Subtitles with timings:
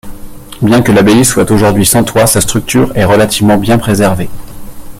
[0.63, 4.31] Bien que l'abbaye soit aujourd’hui sans toit, sa structure est relativement bien préservée.